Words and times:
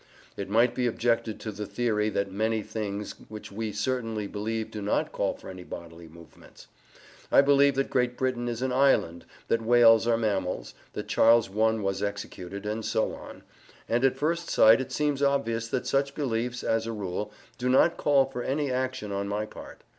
It 0.35 0.49
might 0.49 0.73
be 0.73 0.87
objected 0.87 1.39
to 1.41 1.51
the 1.51 1.67
theory 1.67 2.09
that 2.09 2.31
many 2.31 2.63
things 2.63 3.13
which 3.29 3.51
we 3.51 3.71
certainly 3.71 4.25
believe 4.25 4.71
do 4.71 4.81
not 4.81 5.11
call 5.11 5.35
for 5.35 5.47
any 5.47 5.63
bodily 5.63 6.07
movements. 6.07 6.65
I 7.31 7.41
believe 7.41 7.75
that 7.75 7.91
Great 7.91 8.17
Britain 8.17 8.47
is 8.47 8.63
an 8.63 8.71
island, 8.71 9.25
that 9.47 9.61
whales 9.61 10.07
are 10.07 10.17
mammals, 10.17 10.73
that 10.93 11.07
Charles 11.07 11.55
I 11.55 11.73
was 11.73 12.01
executed, 12.01 12.65
and 12.65 12.83
so 12.83 13.13
on; 13.13 13.43
and 13.87 14.03
at 14.03 14.17
first 14.17 14.49
sight 14.49 14.81
it 14.81 14.91
seems 14.91 15.21
obvious 15.21 15.67
that 15.67 15.85
such 15.85 16.15
beliefs, 16.15 16.63
as 16.63 16.87
a 16.87 16.91
rule, 16.91 17.31
do 17.59 17.69
not 17.69 17.97
call 17.97 18.25
for 18.25 18.41
any 18.41 18.71
action 18.71 19.11
on 19.11 19.27
my 19.27 19.45
part. 19.45 19.81